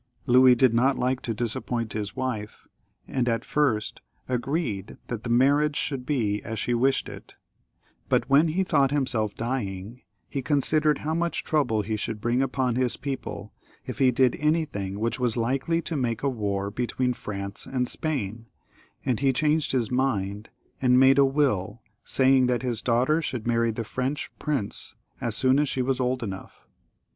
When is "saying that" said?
22.03-22.63